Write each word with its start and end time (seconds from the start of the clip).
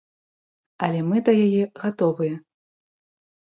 Але 0.87 1.03
мы 1.11 1.21
да 1.29 1.37
яе 1.45 1.63
гатовыя. 1.83 2.35